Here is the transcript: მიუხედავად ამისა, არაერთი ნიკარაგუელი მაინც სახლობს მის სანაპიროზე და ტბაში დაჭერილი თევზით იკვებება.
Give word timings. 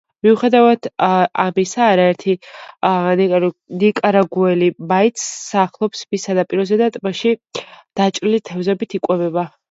მიუხედავად 0.25 0.85
ამისა, 1.07 1.81
არაერთი 1.95 2.33
ნიკარაგუელი 3.83 4.69
მაინც 4.93 5.25
სახლობს 5.25 6.01
მის 6.15 6.25
სანაპიროზე 6.29 6.79
და 6.83 6.87
ტბაში 6.95 7.35
დაჭერილი 8.01 8.41
თევზით 8.51 8.97
იკვებება. 8.99 9.45